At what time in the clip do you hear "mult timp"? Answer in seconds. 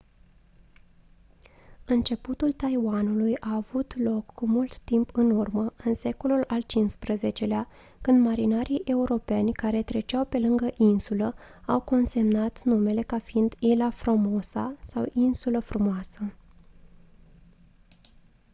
4.47-5.09